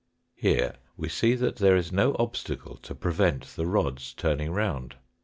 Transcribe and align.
Here 0.33 0.77
we 0.97 1.09
see 1.09 1.35
that 1.35 1.57
there 1.57 1.75
is 1.75 1.91
no 1.91 2.15
obstacle 2.17 2.75
to 2.77 2.95
prevent 2.95 3.55
the 3.55 3.67
rods 3.67 4.13
turning 4.13 4.49
round. 4.51 4.95